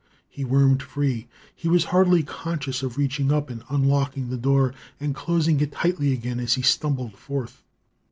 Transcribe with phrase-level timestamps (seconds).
[0.31, 1.27] He wormed free.
[1.55, 6.11] He was hardly conscious of reaching up and unlocking the door, and closing it tightly
[6.11, 7.61] again as he stumbled forth.